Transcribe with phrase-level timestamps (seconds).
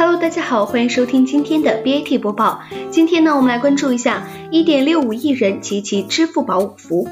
[0.00, 2.62] Hello，大家好，欢迎收听今天的 BAT 播报。
[2.90, 7.06] 今天呢，我们来关注一下1.65亿人集齐支付宝五福。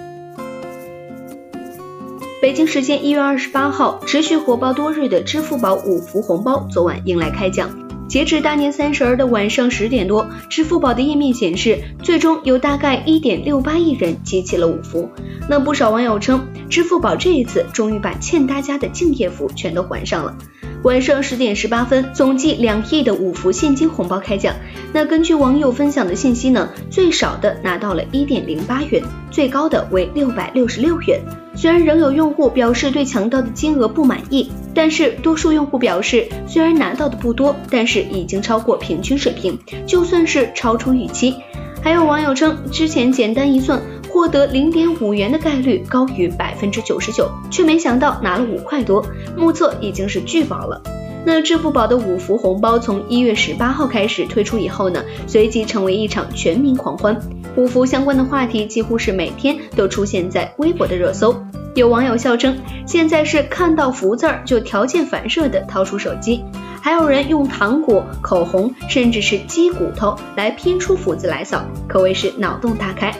[2.41, 7.69] 北京时间一月二十八号，持续火爆多日的支付宝五福红包昨晚迎来开奖。
[8.08, 15.10] 截至大年三十儿的晚上十点多，支付宝的页面显示，最终有大概一点六八亿人集齐了五福。
[15.48, 20.36] 那不少网友称，支付宝这一次终于把欠大家的敬业福全都还上了。
[20.84, 24.55] 晚上十点十八分，总计两亿的五福现金红包开奖。
[24.92, 31.20] 那根据网友分享的信息呢，最少的拿到了一点零八元，最高的为六百六十六元。
[31.61, 41.34] 虽然仍有用户表示对抢到的金额不满意，但是多数用户表示，虽然拿到的不多，但是已经超过平均水平，就算是超出预期。
[41.83, 43.83] 还有网友称，之前简单一算。
[44.09, 49.05] 获得零点五元的概率高于百分之九十九，却没想到拿了五块多，
[49.36, 50.81] 目测已经是巨宝了。
[51.27, 57.20] 那支付宝的五福红包从一月十八号开始推出以后呢，随即成为一场全民狂欢。
[57.59, 61.34] 五福相关的话题几乎是每天都出现在微博的热搜。
[61.75, 62.56] 有网友笑称，
[62.87, 66.45] 现在是看到福字儿就条件反射的掏出手机，
[66.81, 73.12] 还有人用糖果、口红，甚至是鸡骨头来拼出福字来扫，可谓是脑洞大开。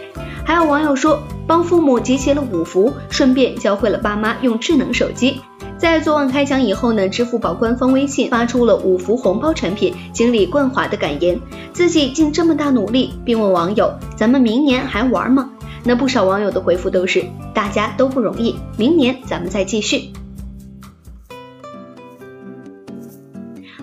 [0.44, 5.41] 还有网友说，帮父母集齐了五福，顺便教会了爸妈用智能手机。
[5.78, 11.41] 在昨晚开奖以后呢，支付宝官方微信发出了五福红包产品经理冠华的感言，
[11.72, 15.53] 自己尽这么大努力，并问网友：“咱们明年还玩吗？”
[15.84, 20.10] 那不少网友的回复都是：“大家都不容易，明年咱们再继续。”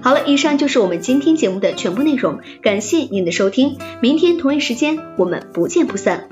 [0.02, 6.28] 好了，以上就是我们今天节目的全部内容，感谢您的收听，明天同一时间我们不见不散。